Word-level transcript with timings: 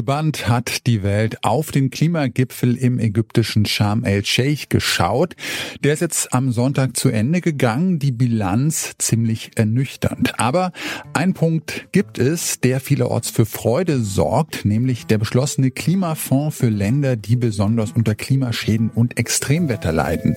Gebannt 0.00 0.48
hat 0.48 0.86
die 0.86 1.02
Welt 1.02 1.44
auf 1.44 1.72
den 1.72 1.90
Klimagipfel 1.90 2.74
im 2.74 2.98
ägyptischen 2.98 3.66
Sharm 3.66 4.02
el-Sheikh 4.02 4.68
geschaut. 4.70 5.36
Der 5.84 5.92
ist 5.92 6.00
jetzt 6.00 6.32
am 6.32 6.52
Sonntag 6.52 6.96
zu 6.96 7.10
Ende 7.10 7.42
gegangen. 7.42 7.98
Die 7.98 8.10
Bilanz 8.10 8.92
ziemlich 8.96 9.50
ernüchternd. 9.56 10.40
Aber 10.40 10.72
ein 11.12 11.34
Punkt 11.34 11.88
gibt 11.92 12.18
es, 12.18 12.60
der 12.60 12.80
vielerorts 12.80 13.28
für 13.28 13.44
Freude 13.44 14.00
sorgt, 14.00 14.64
nämlich 14.64 15.04
der 15.04 15.18
beschlossene 15.18 15.70
Klimafonds 15.70 16.56
für 16.56 16.70
Länder, 16.70 17.16
die 17.16 17.36
besonders 17.36 17.92
unter 17.92 18.14
Klimaschäden 18.14 18.88
und 18.88 19.18
Extremwetter 19.18 19.92
leiden. 19.92 20.36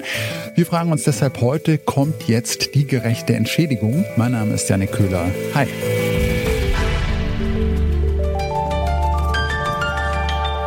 Wir 0.56 0.66
fragen 0.66 0.92
uns 0.92 1.04
deshalb 1.04 1.40
heute, 1.40 1.78
kommt 1.78 2.28
jetzt 2.28 2.76
die 2.76 2.86
gerechte 2.86 3.34
Entschädigung? 3.36 4.04
Mein 4.18 4.34
Name 4.34 4.56
ist 4.56 4.70
Janik 4.70 4.92
Köhler. 4.92 5.32
Hi. 5.54 5.68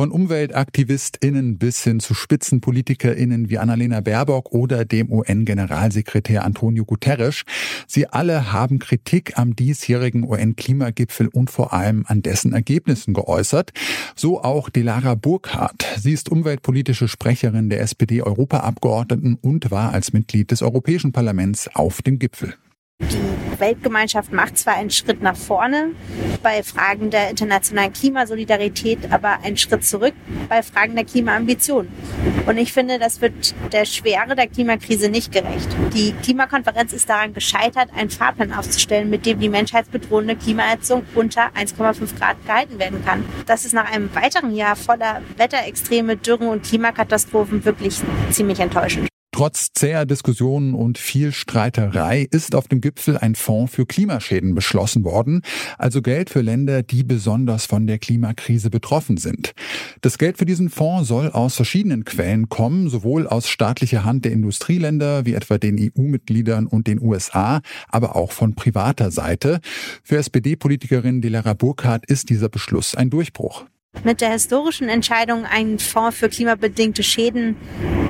Von 0.00 0.12
UmweltaktivistInnen 0.12 1.58
bis 1.58 1.84
hin 1.84 2.00
zu 2.00 2.14
SpitzenpolitikerInnen 2.14 3.50
wie 3.50 3.58
Annalena 3.58 4.00
Baerbock 4.00 4.50
oder 4.50 4.86
dem 4.86 5.12
UN-Generalsekretär 5.12 6.42
Antonio 6.42 6.86
Guterres. 6.86 7.42
Sie 7.86 8.06
alle 8.06 8.50
haben 8.50 8.78
Kritik 8.78 9.38
am 9.38 9.54
diesjährigen 9.54 10.24
UN-Klimagipfel 10.24 11.28
und 11.28 11.50
vor 11.50 11.74
allem 11.74 12.06
an 12.06 12.22
dessen 12.22 12.54
Ergebnissen 12.54 13.12
geäußert. 13.12 13.72
So 14.16 14.42
auch 14.42 14.70
Delara 14.70 15.16
Burkhardt. 15.16 15.84
Sie 15.98 16.12
ist 16.12 16.30
umweltpolitische 16.30 17.06
Sprecherin 17.06 17.68
der 17.68 17.82
SPD-Europaabgeordneten 17.82 19.34
und 19.34 19.70
war 19.70 19.92
als 19.92 20.14
Mitglied 20.14 20.50
des 20.50 20.62
Europäischen 20.62 21.12
Parlaments 21.12 21.68
auf 21.74 22.00
dem 22.00 22.18
Gipfel. 22.18 22.54
Die 23.00 23.60
Weltgemeinschaft 23.60 24.32
macht 24.32 24.58
zwar 24.58 24.74
einen 24.74 24.90
Schritt 24.90 25.22
nach 25.22 25.36
vorne 25.36 25.90
bei 26.42 26.62
Fragen 26.62 27.10
der 27.10 27.30
internationalen 27.30 27.92
Klimasolidarität, 27.92 29.12
aber 29.12 29.40
einen 29.42 29.56
Schritt 29.56 29.84
zurück 29.84 30.14
bei 30.48 30.62
Fragen 30.62 30.94
der 30.94 31.04
Klimaambition. 31.04 31.88
Und 32.46 32.58
ich 32.58 32.72
finde, 32.72 32.98
das 32.98 33.20
wird 33.20 33.54
der 33.72 33.84
Schwere 33.84 34.34
der 34.34 34.46
Klimakrise 34.46 35.08
nicht 35.08 35.32
gerecht. 35.32 35.68
Die 35.94 36.12
Klimakonferenz 36.22 36.92
ist 36.92 37.08
daran 37.08 37.34
gescheitert, 37.34 37.90
einen 37.94 38.10
Fahrplan 38.10 38.52
aufzustellen, 38.52 39.10
mit 39.10 39.26
dem 39.26 39.38
die 39.38 39.48
menschheitsbedrohende 39.48 40.36
Klimaerhitzung 40.36 41.04
unter 41.14 41.50
1,5 41.54 42.18
Grad 42.18 42.44
gehalten 42.46 42.78
werden 42.78 43.04
kann. 43.04 43.24
Das 43.46 43.64
ist 43.64 43.74
nach 43.74 43.90
einem 43.92 44.14
weiteren 44.14 44.54
Jahr 44.54 44.76
voller 44.76 45.20
Wetterextreme, 45.36 46.16
Dürren 46.16 46.48
und 46.48 46.64
Klimakatastrophen 46.64 47.64
wirklich 47.64 48.00
ziemlich 48.30 48.60
enttäuschend. 48.60 49.09
Trotz 49.40 49.72
zäher 49.72 50.04
Diskussionen 50.04 50.74
und 50.74 50.98
viel 50.98 51.32
Streiterei 51.32 52.28
ist 52.30 52.54
auf 52.54 52.68
dem 52.68 52.82
Gipfel 52.82 53.16
ein 53.16 53.34
Fonds 53.34 53.74
für 53.74 53.86
Klimaschäden 53.86 54.54
beschlossen 54.54 55.02
worden, 55.02 55.40
also 55.78 56.02
Geld 56.02 56.28
für 56.28 56.42
Länder, 56.42 56.82
die 56.82 57.04
besonders 57.04 57.64
von 57.64 57.86
der 57.86 57.98
Klimakrise 57.98 58.68
betroffen 58.68 59.16
sind. 59.16 59.54
Das 60.02 60.18
Geld 60.18 60.36
für 60.36 60.44
diesen 60.44 60.68
Fonds 60.68 61.08
soll 61.08 61.30
aus 61.30 61.56
verschiedenen 61.56 62.04
Quellen 62.04 62.50
kommen, 62.50 62.90
sowohl 62.90 63.26
aus 63.26 63.48
staatlicher 63.48 64.04
Hand 64.04 64.26
der 64.26 64.32
Industrieländer 64.32 65.24
wie 65.24 65.32
etwa 65.32 65.56
den 65.56 65.78
EU-Mitgliedern 65.80 66.66
und 66.66 66.86
den 66.86 67.00
USA, 67.00 67.62
aber 67.88 68.16
auch 68.16 68.32
von 68.32 68.54
privater 68.54 69.10
Seite. 69.10 69.60
Für 70.04 70.18
SPD-Politikerin 70.18 71.22
Delara 71.22 71.54
Burkhardt 71.54 72.04
ist 72.04 72.28
dieser 72.28 72.50
Beschluss 72.50 72.94
ein 72.94 73.08
Durchbruch. 73.08 73.64
Mit 74.04 74.20
der 74.20 74.30
historischen 74.30 74.88
Entscheidung, 74.88 75.44
einen 75.44 75.78
Fonds 75.78 76.18
für 76.18 76.28
klimabedingte 76.28 77.02
Schäden 77.02 77.56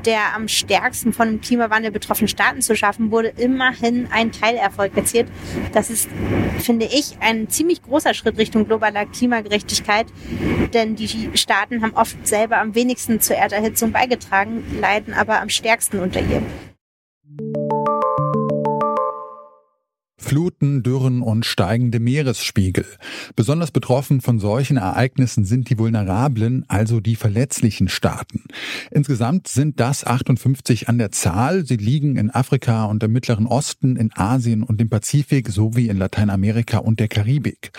der 0.04 0.34
am 0.34 0.48
stärksten 0.48 1.12
von 1.12 1.28
dem 1.28 1.40
Klimawandel 1.40 1.90
betroffenen 1.90 2.28
Staaten 2.28 2.62
zu 2.62 2.76
schaffen, 2.76 3.10
wurde 3.10 3.28
immerhin 3.36 4.08
ein 4.10 4.32
Teilerfolg 4.32 4.96
erzielt. 4.96 5.28
Das 5.72 5.90
ist, 5.90 6.08
finde 6.58 6.86
ich, 6.86 7.16
ein 7.20 7.48
ziemlich 7.48 7.82
großer 7.82 8.14
Schritt 8.14 8.38
Richtung 8.38 8.66
globaler 8.66 9.06
Klimagerechtigkeit, 9.06 10.06
denn 10.72 10.96
die 10.96 11.30
Staaten 11.34 11.82
haben 11.82 11.94
oft 11.94 12.26
selber 12.26 12.58
am 12.58 12.74
wenigsten 12.74 13.20
zur 13.20 13.36
Erderhitzung 13.36 13.92
beigetragen, 13.92 14.64
leiden 14.80 15.14
aber 15.14 15.40
am 15.40 15.48
stärksten 15.48 16.00
unter 16.00 16.20
ihr. 16.20 16.42
Fluten, 20.30 20.84
Dürren 20.84 21.22
und 21.22 21.44
steigende 21.44 21.98
Meeresspiegel. 21.98 22.86
Besonders 23.34 23.72
betroffen 23.72 24.20
von 24.20 24.38
solchen 24.38 24.76
Ereignissen 24.76 25.44
sind 25.44 25.68
die 25.68 25.76
vulnerablen, 25.76 26.64
also 26.68 27.00
die 27.00 27.16
verletzlichen 27.16 27.88
Staaten. 27.88 28.44
Insgesamt 28.92 29.48
sind 29.48 29.80
das 29.80 30.06
58 30.06 30.88
an 30.88 30.98
der 30.98 31.10
Zahl. 31.10 31.66
Sie 31.66 31.78
liegen 31.78 32.14
in 32.14 32.30
Afrika 32.30 32.84
und 32.84 33.02
im 33.02 33.10
Mittleren 33.10 33.48
Osten, 33.48 33.96
in 33.96 34.12
Asien 34.14 34.62
und 34.62 34.80
im 34.80 34.88
Pazifik 34.88 35.48
sowie 35.48 35.88
in 35.88 35.96
Lateinamerika 35.96 36.78
und 36.78 37.00
der 37.00 37.08
Karibik. 37.08 37.72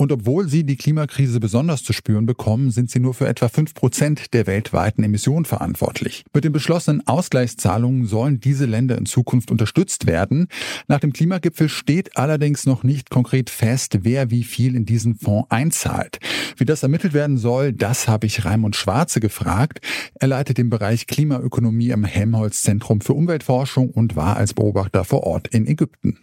Und 0.00 0.12
obwohl 0.12 0.48
sie 0.48 0.64
die 0.64 0.78
Klimakrise 0.78 1.40
besonders 1.40 1.84
zu 1.84 1.92
spüren 1.92 2.24
bekommen, 2.24 2.70
sind 2.70 2.90
sie 2.90 3.00
nur 3.00 3.12
für 3.12 3.28
etwa 3.28 3.50
fünf 3.50 3.74
Prozent 3.74 4.32
der 4.32 4.46
weltweiten 4.46 5.04
Emissionen 5.04 5.44
verantwortlich. 5.44 6.24
Mit 6.32 6.44
den 6.44 6.52
beschlossenen 6.52 7.06
Ausgleichszahlungen 7.06 8.06
sollen 8.06 8.40
diese 8.40 8.64
Länder 8.64 8.96
in 8.96 9.04
Zukunft 9.04 9.50
unterstützt 9.50 10.06
werden. 10.06 10.48
Nach 10.88 11.00
dem 11.00 11.12
Klimagipfel 11.12 11.68
steht 11.68 12.16
allerdings 12.16 12.64
noch 12.64 12.82
nicht 12.82 13.10
konkret 13.10 13.50
fest, 13.50 13.98
wer 14.00 14.30
wie 14.30 14.42
viel 14.42 14.74
in 14.74 14.86
diesen 14.86 15.16
Fonds 15.16 15.50
einzahlt. 15.50 16.18
Wie 16.56 16.64
das 16.64 16.82
ermittelt 16.82 17.12
werden 17.12 17.36
soll, 17.36 17.74
das 17.74 18.08
habe 18.08 18.26
ich 18.26 18.46
Raimund 18.46 18.76
Schwarze 18.76 19.20
gefragt. 19.20 19.80
Er 20.14 20.28
leitet 20.28 20.56
den 20.56 20.70
Bereich 20.70 21.08
Klimaökonomie 21.08 21.90
im 21.90 22.04
Helmholtz 22.04 22.62
Zentrum 22.62 23.02
für 23.02 23.12
Umweltforschung 23.12 23.90
und 23.90 24.16
war 24.16 24.38
als 24.38 24.54
Beobachter 24.54 25.04
vor 25.04 25.24
Ort 25.24 25.48
in 25.48 25.66
Ägypten. 25.66 26.16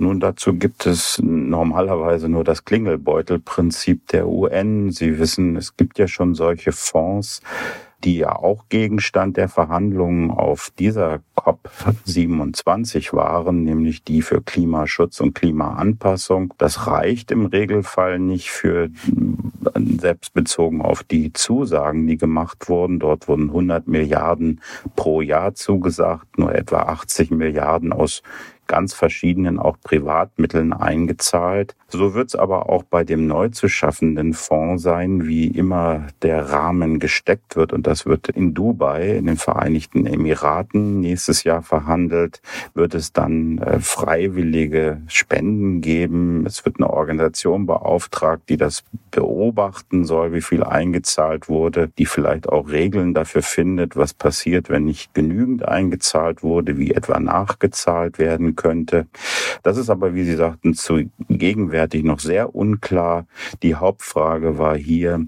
Nun, 0.00 0.20
dazu 0.20 0.54
gibt 0.54 0.86
es 0.86 1.20
normalerweise 1.20 2.28
nur 2.28 2.44
das 2.44 2.64
Klingelbeutelprinzip 2.64 4.06
der 4.06 4.28
UN. 4.28 4.92
Sie 4.92 5.18
wissen, 5.18 5.56
es 5.56 5.76
gibt 5.76 5.98
ja 5.98 6.06
schon 6.06 6.36
solche 6.36 6.70
Fonds, 6.70 7.42
die 8.04 8.18
ja 8.18 8.36
auch 8.36 8.68
Gegenstand 8.68 9.36
der 9.36 9.48
Verhandlungen 9.48 10.30
auf 10.30 10.70
dieser 10.78 11.18
COP27 11.36 13.12
waren, 13.12 13.64
nämlich 13.64 14.04
die 14.04 14.22
für 14.22 14.40
Klimaschutz 14.40 15.18
und 15.18 15.34
Klimaanpassung. 15.34 16.54
Das 16.58 16.86
reicht 16.86 17.32
im 17.32 17.46
Regelfall 17.46 18.20
nicht 18.20 18.50
für, 18.50 18.90
selbst 19.98 20.32
bezogen 20.32 20.80
auf 20.80 21.02
die 21.02 21.32
Zusagen, 21.32 22.06
die 22.06 22.18
gemacht 22.18 22.68
wurden. 22.68 23.00
Dort 23.00 23.26
wurden 23.26 23.48
100 23.48 23.88
Milliarden 23.88 24.60
pro 24.94 25.20
Jahr 25.20 25.54
zugesagt, 25.54 26.38
nur 26.38 26.54
etwa 26.54 26.82
80 26.82 27.32
Milliarden 27.32 27.92
aus 27.92 28.22
ganz 28.68 28.94
verschiedenen 28.94 29.58
auch 29.58 29.76
Privatmitteln 29.82 30.72
eingezahlt. 30.72 31.74
So 31.88 32.14
wird 32.14 32.28
es 32.28 32.36
aber 32.36 32.68
auch 32.68 32.84
bei 32.84 33.02
dem 33.02 33.26
neu 33.26 33.48
zu 33.48 33.68
schaffenden 33.68 34.34
Fonds 34.34 34.82
sein, 34.82 35.26
wie 35.26 35.46
immer 35.48 36.06
der 36.22 36.50
Rahmen 36.50 37.00
gesteckt 37.00 37.56
wird. 37.56 37.72
Und 37.72 37.86
das 37.86 38.06
wird 38.06 38.28
in 38.28 38.54
Dubai, 38.54 39.16
in 39.16 39.26
den 39.26 39.38
Vereinigten 39.38 40.06
Emiraten 40.06 41.00
nächstes 41.00 41.44
Jahr 41.44 41.62
verhandelt, 41.62 42.40
wird 42.74 42.94
es 42.94 43.12
dann 43.12 43.58
äh, 43.58 43.80
freiwillige 43.80 45.00
Spenden 45.08 45.80
geben. 45.80 46.44
Es 46.46 46.64
wird 46.64 46.76
eine 46.78 46.90
Organisation 46.90 47.66
beauftragt, 47.66 48.42
die 48.48 48.58
das 48.58 48.84
beobachten 49.10 50.04
soll, 50.04 50.32
wie 50.32 50.40
viel 50.40 50.62
eingezahlt 50.62 51.48
wurde, 51.48 51.90
die 51.98 52.06
vielleicht 52.06 52.48
auch 52.48 52.68
Regeln 52.70 53.14
dafür 53.14 53.42
findet, 53.42 53.96
was 53.96 54.14
passiert, 54.14 54.68
wenn 54.68 54.84
nicht 54.84 55.14
genügend 55.14 55.66
eingezahlt 55.66 56.42
wurde, 56.42 56.78
wie 56.78 56.92
etwa 56.92 57.18
nachgezahlt 57.18 58.18
werden 58.18 58.56
könnte. 58.56 59.06
Das 59.62 59.76
ist 59.76 59.90
aber, 59.90 60.14
wie 60.14 60.24
Sie 60.24 60.36
sagten, 60.36 60.74
zu 60.74 61.10
gegenwärtig 61.28 62.04
noch 62.04 62.20
sehr 62.20 62.54
unklar. 62.54 63.26
Die 63.62 63.74
Hauptfrage 63.74 64.58
war 64.58 64.76
hier, 64.76 65.26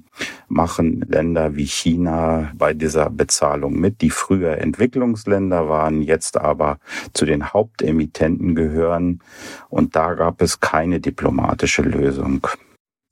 machen 0.49 1.05
Länder 1.09 1.56
wie 1.56 1.67
China 1.67 2.50
bei 2.55 2.75
dieser 2.75 3.11
Bezahlung 3.11 3.79
mit, 3.79 4.00
die 4.00 4.11
früher 4.11 4.59
Entwicklungsländer 4.59 5.69
waren, 5.69 6.03
jetzt 6.03 6.37
aber 6.37 6.79
zu 7.12 7.25
den 7.25 7.53
Hauptemittenten 7.53 8.55
gehören. 8.55 9.21
Und 9.69 9.97
da 9.97 10.15
gab 10.15 10.43
es 10.43 10.61
keine 10.61 11.00
diplomatische 11.00 11.82
Lösung. 11.82 12.47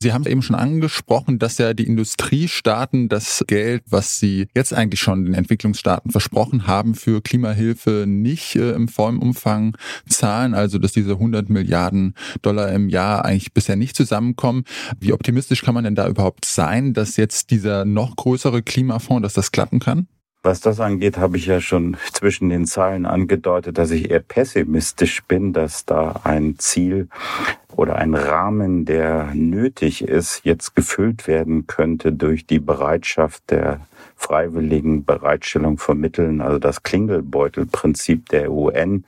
Sie 0.01 0.13
haben 0.13 0.25
eben 0.25 0.41
schon 0.41 0.55
angesprochen, 0.55 1.39
dass 1.39 1.57
ja 1.57 1.73
die 1.73 1.85
Industriestaaten 1.85 3.09
das 3.09 3.43
Geld, 3.47 3.83
was 3.89 4.17
sie 4.17 4.47
jetzt 4.55 4.73
eigentlich 4.73 5.01
schon 5.01 5.25
den 5.25 5.33
Entwicklungsstaaten 5.33 6.09
versprochen 6.09 6.67
haben, 6.67 6.95
für 6.95 7.21
Klimahilfe 7.21 8.05
nicht 8.07 8.55
äh, 8.55 8.71
im 8.71 8.87
vollen 8.87 9.17
Umfang 9.17 9.75
zahlen. 10.07 10.53
Also, 10.53 10.79
dass 10.79 10.93
diese 10.93 11.11
100 11.11 11.49
Milliarden 11.49 12.15
Dollar 12.41 12.71
im 12.71 12.87
Jahr 12.87 13.25
eigentlich 13.25 13.53
bisher 13.53 13.75
nicht 13.75 13.97
zusammenkommen. 13.97 14.63
Wie 15.01 15.11
optimistisch 15.11 15.63
kann 15.63 15.73
man 15.73 15.83
denn 15.83 15.95
da 15.95 16.07
überhaupt 16.07 16.45
sein, 16.45 16.93
dass 16.93 17.17
jetzt 17.17 17.51
dieser 17.51 17.83
noch 17.83 18.15
größere 18.15 18.63
Klimafonds, 18.63 19.23
dass 19.23 19.33
das 19.33 19.51
klappen 19.51 19.79
kann? 19.79 20.07
Was 20.41 20.61
das 20.61 20.79
angeht, 20.79 21.17
habe 21.17 21.35
ich 21.35 21.47
ja 21.47 21.59
schon 21.59 21.97
zwischen 22.13 22.49
den 22.49 22.65
Zeilen 22.65 23.05
angedeutet, 23.05 23.77
dass 23.77 23.91
ich 23.91 24.09
eher 24.09 24.21
pessimistisch 24.21 25.23
bin, 25.23 25.51
dass 25.51 25.85
da 25.85 26.21
ein 26.23 26.57
Ziel 26.57 27.09
oder 27.75 27.95
ein 27.97 28.15
Rahmen, 28.15 28.85
der 28.85 29.31
nötig 29.33 30.01
ist, 30.01 30.41
jetzt 30.43 30.75
gefüllt 30.75 31.27
werden 31.27 31.67
könnte 31.67 32.13
durch 32.13 32.45
die 32.45 32.59
Bereitschaft 32.59 33.43
der 33.49 33.81
freiwilligen 34.15 35.05
Bereitstellung 35.05 35.77
von 35.77 35.99
Mitteln, 35.99 36.41
also 36.41 36.59
das 36.59 36.83
Klingelbeutelprinzip 36.83 38.29
der 38.29 38.51
UN 38.51 39.05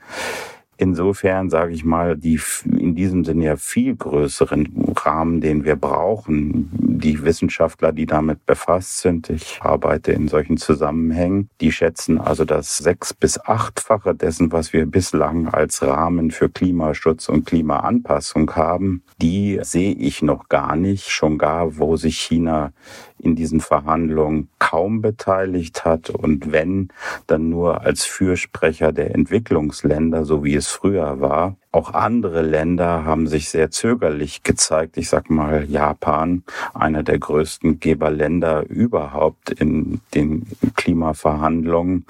Insofern 0.82 1.48
sage 1.48 1.74
ich 1.74 1.84
mal, 1.84 2.16
die 2.16 2.40
in 2.64 2.96
diesem 2.96 3.24
Sinne 3.24 3.44
ja 3.44 3.56
viel 3.56 3.94
größeren 3.94 4.92
Rahmen, 4.96 5.40
den 5.40 5.64
wir 5.64 5.76
brauchen, 5.76 6.70
die 6.72 7.22
Wissenschaftler, 7.22 7.92
die 7.92 8.06
damit 8.06 8.44
befasst 8.46 8.98
sind, 8.98 9.30
ich 9.30 9.60
arbeite 9.62 10.10
in 10.10 10.26
solchen 10.26 10.56
Zusammenhängen, 10.56 11.48
die 11.60 11.70
schätzen 11.70 12.20
also 12.20 12.44
das 12.44 12.78
sechs- 12.78 13.14
bis 13.14 13.38
achtfache 13.38 14.12
dessen, 14.12 14.50
was 14.50 14.72
wir 14.72 14.86
bislang 14.86 15.46
als 15.46 15.82
Rahmen 15.82 16.32
für 16.32 16.48
Klimaschutz 16.48 17.28
und 17.28 17.46
Klimaanpassung 17.46 18.50
haben, 18.56 19.04
die 19.18 19.60
sehe 19.62 19.94
ich 19.94 20.20
noch 20.20 20.48
gar 20.48 20.74
nicht, 20.74 21.10
schon 21.10 21.38
gar, 21.38 21.78
wo 21.78 21.96
sich 21.96 22.18
China 22.18 22.72
in 23.22 23.36
diesen 23.36 23.60
Verhandlungen 23.60 24.48
kaum 24.58 25.00
beteiligt 25.00 25.84
hat 25.84 26.10
und 26.10 26.52
wenn, 26.52 26.88
dann 27.26 27.48
nur 27.48 27.82
als 27.82 28.04
Fürsprecher 28.04 28.92
der 28.92 29.14
Entwicklungsländer, 29.14 30.24
so 30.24 30.44
wie 30.44 30.54
es 30.54 30.68
früher 30.68 31.20
war. 31.20 31.56
Auch 31.74 31.94
andere 31.94 32.42
Länder 32.42 33.06
haben 33.06 33.26
sich 33.26 33.48
sehr 33.48 33.70
zögerlich 33.70 34.42
gezeigt. 34.42 34.98
Ich 34.98 35.08
sag 35.08 35.30
mal 35.30 35.64
Japan, 35.64 36.42
einer 36.74 37.02
der 37.02 37.18
größten 37.18 37.80
Geberländer 37.80 38.68
überhaupt 38.68 39.50
in 39.50 40.02
den 40.14 40.46
Klimaverhandlungen, 40.76 42.04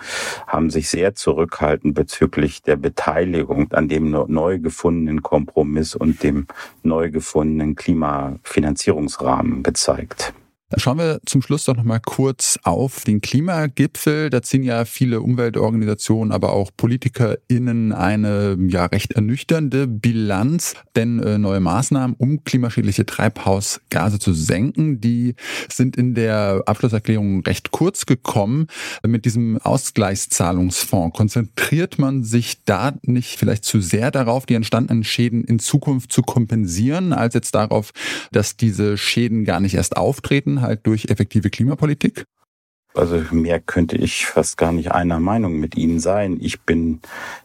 haben 0.48 0.70
sich 0.70 0.88
sehr 0.88 1.14
zurückhaltend 1.14 1.94
bezüglich 1.94 2.62
der 2.62 2.74
Beteiligung 2.74 3.72
an 3.72 3.86
dem 3.86 4.10
neu 4.10 4.58
gefundenen 4.58 5.22
Kompromiss 5.22 5.94
und 5.94 6.24
dem 6.24 6.48
neu 6.82 7.12
gefundenen 7.12 7.76
Klimafinanzierungsrahmen 7.76 9.62
gezeigt. 9.62 10.34
Schauen 10.76 10.98
wir 10.98 11.20
zum 11.26 11.42
Schluss 11.42 11.66
doch 11.66 11.76
noch 11.76 11.84
mal 11.84 12.00
kurz 12.00 12.58
auf 12.62 13.04
den 13.04 13.20
Klimagipfel. 13.20 14.30
Da 14.30 14.40
ziehen 14.40 14.62
ja 14.62 14.84
viele 14.86 15.20
Umweltorganisationen, 15.20 16.32
aber 16.32 16.52
auch 16.52 16.70
PolitikerInnen 16.76 17.92
eine 17.92 18.56
ja 18.68 18.86
recht 18.86 19.12
ernüchternde 19.12 19.86
Bilanz, 19.86 20.74
denn 20.96 21.18
äh, 21.20 21.36
neue 21.36 21.60
Maßnahmen, 21.60 22.16
um 22.16 22.44
klimaschädliche 22.44 23.04
Treibhausgase 23.04 24.18
zu 24.18 24.32
senken, 24.32 25.00
die 25.00 25.34
sind 25.70 25.96
in 25.96 26.14
der 26.14 26.62
Abschlusserklärung 26.64 27.42
recht 27.42 27.70
kurz 27.70 28.06
gekommen. 28.06 28.66
Mit 29.06 29.26
diesem 29.26 29.58
Ausgleichszahlungsfonds 29.58 31.16
konzentriert 31.16 31.98
man 31.98 32.24
sich 32.24 32.64
da 32.64 32.94
nicht 33.02 33.38
vielleicht 33.38 33.64
zu 33.64 33.80
sehr 33.80 34.10
darauf, 34.10 34.46
die 34.46 34.54
entstandenen 34.54 35.04
Schäden 35.04 35.44
in 35.44 35.58
Zukunft 35.58 36.12
zu 36.12 36.22
kompensieren, 36.22 37.12
als 37.12 37.34
jetzt 37.34 37.54
darauf, 37.54 37.90
dass 38.30 38.56
diese 38.56 38.96
Schäden 38.96 39.44
gar 39.44 39.60
nicht 39.60 39.74
erst 39.74 39.96
auftreten? 39.96 40.61
Halt 40.62 40.86
durch 40.86 41.06
effektive 41.06 41.50
Klimapolitik? 41.50 42.24
Also 42.94 43.22
mehr 43.30 43.58
könnte 43.60 43.96
ich 43.96 44.26
fast 44.26 44.58
gar 44.58 44.72
nicht 44.72 44.92
einer 44.92 45.18
Meinung 45.18 45.58
mit 45.58 45.76
Ihnen 45.76 45.98
sein. 45.98 46.38
Ich 46.40 46.60
bin 46.60 47.00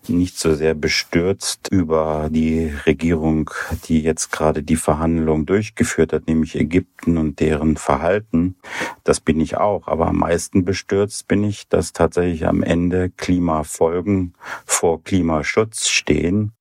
nicht 0.08 0.38
so 0.38 0.54
sehr 0.54 0.74
bestürzt 0.74 1.70
über 1.72 2.30
die 2.32 2.74
Regierung, 2.86 3.50
die 3.86 4.02
jetzt 4.02 4.32
gerade 4.32 4.62
die 4.62 4.76
Verhandlungen 4.76 5.46
durchgeführt 5.46 6.12
hat, 6.12 6.28
nämlich 6.28 6.56
Ägypten 6.56 7.18
und 7.18 7.40
deren 7.40 7.78
Verhalten. 7.78 8.56
Das 9.04 9.20
bin 9.22 9.40
ich 9.40 9.58
auch. 9.58 9.88
Aber 9.88 10.08
am 10.08 10.18
meisten 10.18 10.66
bestürzt 10.66 11.28
bin 11.28 11.44
ich, 11.44 11.68
dass 11.70 11.94
tatsächlich 11.94 12.46
am 12.46 12.62
Ende 12.62 13.10
Klimafolgen 13.10 14.34
vor 14.66 15.04
Klimaschutz 15.04 15.88
stehen. 15.88 16.52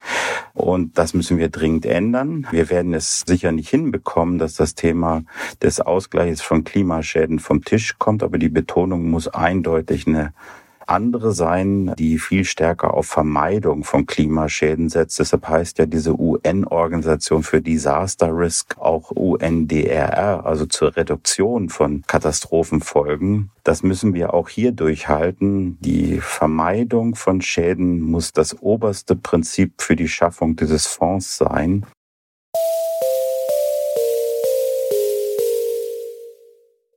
Und 0.55 0.97
das 0.97 1.13
müssen 1.13 1.39
wir 1.39 1.49
dringend 1.49 1.87
ändern. 1.87 2.47
Wir 2.51 2.71
werden 2.71 2.95
es 2.95 3.25
sicher 3.27 3.53
nicht 3.53 3.69
hinbekommen, 3.69 4.39
dass 4.39 4.55
das 4.55 4.75
Thema 4.75 5.23
des 5.61 5.81
Ausgleichs 5.81 6.41
von 6.41 6.65
Klimaschäden 6.65 7.41
vom 7.41 7.63
Tisch 7.63 7.99
kommt, 7.99 8.23
aber 8.23 8.39
die 8.39 8.49
Betonung 8.77 9.09
muss 9.09 9.27
eindeutig 9.27 10.07
eine 10.07 10.35
andere 10.87 11.33
sein, 11.33 11.95
die 11.99 12.19
viel 12.19 12.45
stärker 12.45 12.93
auf 12.93 13.07
Vermeidung 13.07 13.85
von 13.85 14.05
Klimaschäden 14.05 14.91
setzt. 14.91 15.19
Deshalb 15.19 15.49
heißt 15.49 15.79
ja 15.79 15.87
diese 15.87 16.21
UN-Organisation 16.21 17.43
für 17.43 17.63
Disaster 17.63 18.29
Risk 18.37 18.77
auch 18.79 19.11
UNDRR, 19.13 20.45
also 20.45 20.67
zur 20.67 20.95
Reduktion 20.95 21.71
von 21.71 22.03
Katastrophenfolgen. 22.07 23.51
Das 23.65 23.83
müssen 23.83 24.13
wir 24.13 24.35
auch 24.35 24.51
hier 24.51 24.73
durchhalten. 24.73 25.79
Die 25.81 26.21
Vermeidung 26.21 27.15
von 27.15 27.41
Schäden 27.41 28.03
muss 28.03 28.33
das 28.33 28.61
oberste 28.61 29.17
Prinzip 29.17 29.81
für 29.81 29.97
die 29.97 30.09
Schaffung 30.09 30.55
dieses 30.55 30.87
Fonds 30.87 31.39
sein. 31.39 31.87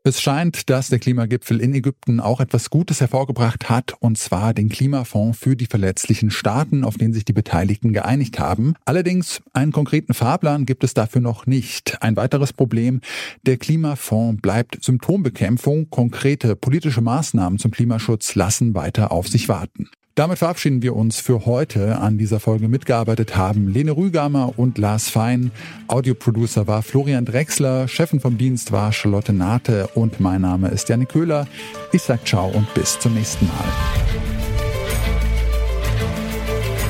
Es 0.10 0.24
scheint, 0.24 0.72
dass 0.72 0.88
der 0.88 0.98
Klimagipfel 0.98 1.62
in 1.62 1.72
Ägypten 1.72 2.20
auch 2.20 2.40
etwas 2.40 2.72
Gutes 2.72 3.00
hervorgebracht 3.00 3.70
hat, 3.70 3.94
und 4.00 4.18
zwar 4.18 4.56
den 4.56 4.68
Klimafonds 4.68 5.38
für 5.38 5.56
die 5.56 5.68
verletzlichen 5.68 6.32
Staaten, 6.32 6.84
auf 6.84 6.98
den 6.98 7.14
sich 7.14 7.26
die 7.26 7.34
Beteiligten 7.34 7.94
geeinigt 7.94 8.40
haben. 8.40 8.74
Allerdings 8.86 9.44
einen 9.54 9.72
konkreten 9.72 10.16
Fahrplan 10.16 10.66
gibt 10.66 10.84
es 10.84 10.96
dafür 10.96 11.22
noch 11.22 11.46
nicht. 11.46 12.02
Ein 12.02 12.16
weiteres 12.16 12.54
Problem, 12.54 13.02
der 13.44 13.58
Klimafonds 13.58 14.42
bleibt 14.42 14.84
Symptombekämpfung, 14.84 15.92
konkrete 15.92 16.56
politische 16.56 17.02
Maßnahmen 17.02 17.60
zum 17.60 17.70
Klimaschutz 17.70 18.34
lassen 18.34 18.74
weiter 18.74 19.12
auf 19.12 19.28
sich 19.28 19.48
warten. 19.48 19.92
Damit 20.19 20.39
verabschieden 20.39 20.81
wir 20.81 20.98
uns 20.98 21.21
für 21.21 21.45
heute. 21.45 22.00
An 22.00 22.18
dieser 22.18 22.42
Folge 22.42 22.68
mitgearbeitet 22.68 23.38
haben 23.38 23.69
Lene 23.69 23.95
Rügamer 23.95 24.51
und 24.57 24.77
Lars 24.77 25.07
Fein. 25.07 25.51
Audioproducer 25.88 26.68
war 26.68 26.83
Florian 26.83 27.24
Drexler, 27.24 27.88
Chefin 27.88 28.19
vom 28.19 28.38
Dienst 28.38 28.74
war 28.74 28.92
Charlotte 28.92 29.31
Nate 29.31 29.88
und 29.95 30.19
mein 30.19 30.42
Name 30.42 30.68
ist 30.68 30.89
Janik 30.89 31.07
Köhler. 31.07 31.48
Ich 31.94 32.01
sag 32.01 32.27
ciao 32.27 32.50
und 32.50 32.74
bis 32.74 33.00
zum 33.00 33.13
nächsten 33.13 33.48
Mal. 33.48 33.53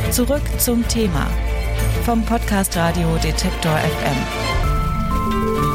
Zurück 0.10 0.42
zum 0.58 0.88
Thema 0.88 1.27
vom 2.06 2.25
Podcast 2.25 2.75
Radio 2.77 3.15
Detektor 3.22 3.77
FM. 3.77 5.69